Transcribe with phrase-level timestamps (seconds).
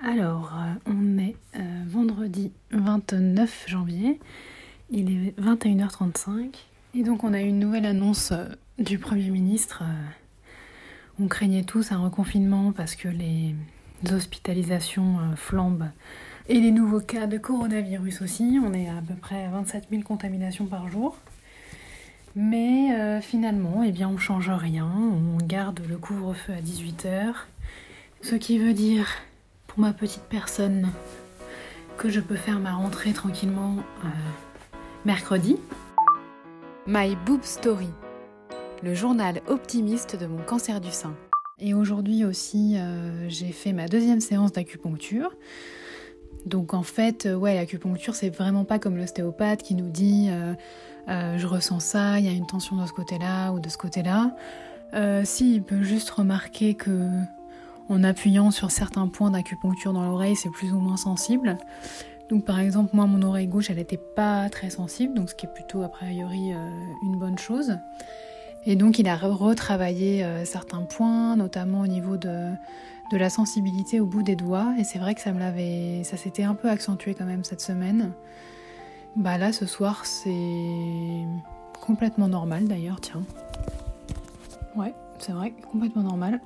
[0.00, 4.20] Alors, euh, on est euh, vendredi 29 janvier,
[4.90, 6.54] il est 21h35,
[6.94, 8.46] et donc on a une nouvelle annonce euh,
[8.78, 9.82] du Premier ministre.
[11.20, 13.56] On craignait tous un reconfinement parce que les
[14.12, 15.90] hospitalisations flambent
[16.48, 18.60] et les nouveaux cas de coronavirus aussi.
[18.64, 21.18] On est à, peu près à 27 000 contaminations par jour.
[22.36, 27.34] Mais finalement, eh bien, on change rien, on garde le couvre-feu à 18h,
[28.22, 29.08] ce qui veut dire
[29.78, 30.88] ma petite personne
[31.96, 34.08] que je peux faire ma rentrée tranquillement euh,
[35.04, 35.56] mercredi.
[36.86, 37.88] My Boob Story,
[38.82, 41.14] le journal optimiste de mon cancer du sein.
[41.60, 45.30] Et aujourd'hui aussi, euh, j'ai fait ma deuxième séance d'acupuncture.
[46.44, 50.28] Donc en fait, euh, ouais, l'acupuncture, c'est vraiment pas comme l'ostéopathe qui nous dit
[51.06, 54.34] je ressens ça, il y a une tension de ce côté-là ou de ce côté-là.
[55.24, 57.08] si, il peut juste remarquer que
[57.88, 61.58] en appuyant sur certains points d'acupuncture dans l'oreille, c'est plus ou moins sensible.
[62.28, 65.46] Donc par exemple, moi, mon oreille gauche, elle n'était pas très sensible, donc ce qui
[65.46, 66.70] est plutôt a priori euh,
[67.02, 67.78] une bonne chose.
[68.66, 72.50] Et donc il a retravaillé euh, certains points, notamment au niveau de,
[73.10, 74.74] de la sensibilité au bout des doigts.
[74.78, 77.62] Et c'est vrai que ça me l'avait, ça s'était un peu accentué quand même cette
[77.62, 78.12] semaine.
[79.16, 81.24] Bah là, ce soir, c'est
[81.80, 83.22] complètement normal d'ailleurs, tiens.
[84.76, 86.40] Ouais, c'est vrai, complètement normal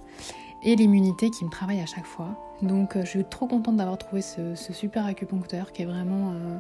[0.64, 2.28] et l'immunité qui me travaille à chaque fois.
[2.62, 6.58] Donc euh, je suis trop contente d'avoir trouvé ce, super acupuncteur qui est vraiment euh,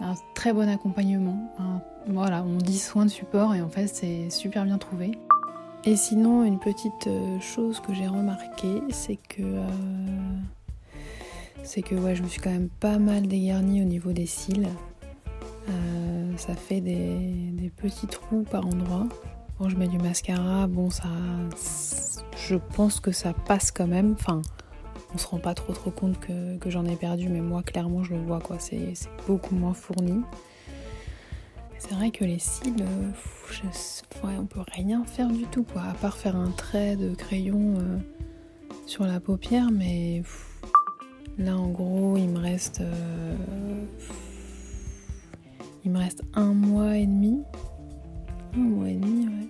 [0.00, 1.36] un très bon accompagnement.
[2.08, 5.12] voilà, on dit soin de support et en fait c'est super bien trouvé.
[5.84, 9.42] Et sinon, une petite euh, chose que j'ai remarqué, c'est que
[11.64, 14.68] c'est que ouais, je me suis quand même pas mal dégarnie au niveau des cils.
[16.36, 19.06] ça fait des petits trous par endroits.
[19.58, 21.08] Quand je mets du mascara, bon ça
[22.48, 24.14] je pense que ça passe quand même.
[24.18, 24.42] Enfin,
[25.14, 28.14] on se rend pas trop trop compte que, j'en ai perdu, mais moi clairement je
[28.14, 28.94] le vois quoi, c'est
[29.26, 30.22] beaucoup moins fourni.
[31.78, 33.10] C'est vrai que les cils, euh,
[34.38, 37.98] on peut rien faire du tout quoi, à part faire un trait de crayon euh,
[38.86, 40.22] sur la paupière, mais
[41.38, 43.34] là en gros il me reste, euh,
[45.84, 47.42] il me reste un mois et demi,
[48.54, 49.48] un mois et demi, ouais,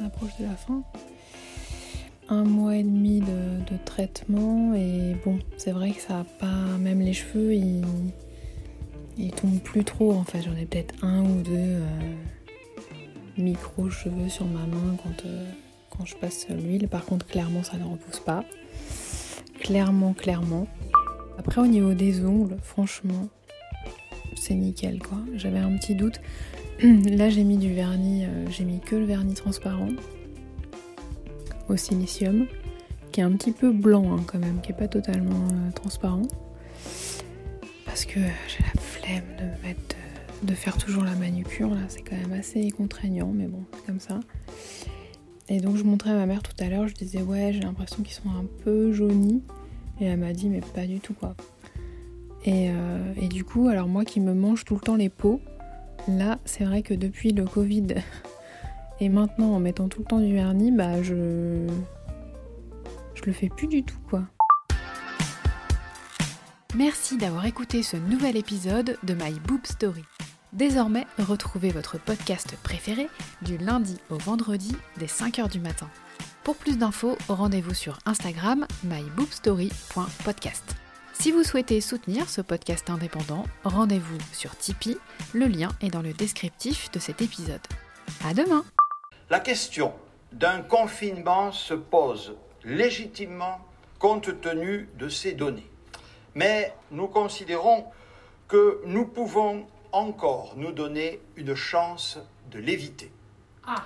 [0.00, 0.82] on approche de la fin
[2.30, 6.78] un mois et demi de, traitement et bon, c'est vrai que ça a pas.
[6.78, 7.84] Même les cheveux, ils,
[9.18, 10.42] ils tombent plus trop en fait.
[10.42, 11.80] J'en ai peut-être un ou deux euh,
[13.36, 15.50] micro cheveux sur ma main quand, euh,
[15.90, 16.88] quand je passe l'huile.
[16.88, 18.44] Par contre, clairement, ça ne repousse pas.
[19.58, 20.68] Clairement, clairement.
[21.36, 23.28] Après, au niveau des ongles, franchement,
[24.36, 25.18] c'est nickel quoi.
[25.34, 26.20] J'avais un petit doute.
[27.10, 29.88] Là, j'ai mis du vernis, euh, j'ai mis que le vernis transparent
[31.68, 32.46] au silicium,
[33.12, 36.22] qui est un petit peu blanc hein, quand même, qui est pas totalement euh, transparent.
[37.84, 39.96] Parce que j'ai la flemme de mettre,
[40.42, 44.00] de faire toujours la manucure là, c'est quand même assez contraignant, mais bon, c'est comme
[44.00, 44.20] ça.
[45.50, 48.02] Et donc je montrais à ma mère tout à l'heure, je disais ouais j'ai l'impression
[48.02, 49.42] qu'ils sont un peu jaunis.
[50.00, 51.34] Et elle m'a dit mais pas du tout quoi.
[52.48, 55.40] Euh, et, du coup, alors moi qui me mange tout le temps les peaux,
[56.08, 57.86] là c'est vrai que depuis le Covid
[59.00, 61.66] et maintenant, en mettant tout le temps du vernis, bah je.
[63.14, 64.22] Je le fais plus du tout, quoi.
[66.74, 70.04] Merci d'avoir écouté ce nouvel épisode de My Boob Story.
[70.52, 73.08] Désormais, retrouvez votre podcast préféré
[73.42, 75.88] du lundi au vendredi dès 5h du matin.
[76.44, 80.79] Pour plus d'infos, rendez-vous sur Instagram myboobstory.podcast.
[81.20, 84.96] Si vous souhaitez soutenir ce podcast indépendant, rendez-vous sur Tipeee,
[85.34, 87.60] le lien est dans le descriptif de cet épisode.
[88.24, 88.64] À demain
[89.28, 89.92] la question
[90.32, 93.60] d'un confinement se pose légitimement
[93.98, 95.70] compte tenu de ces données.
[96.34, 97.84] Mais nous considérons
[98.48, 102.18] que nous pouvons encore nous donner une chance
[102.50, 103.12] de l'éviter.
[103.66, 103.84] Ah.